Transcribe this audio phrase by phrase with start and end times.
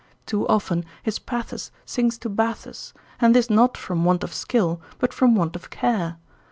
[0.25, 5.13] Too often his pathos sinks to bathos, and this not from want of skill, but
[5.13, 6.17] from want of care.